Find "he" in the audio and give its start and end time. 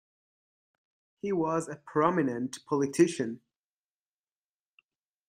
1.21-1.31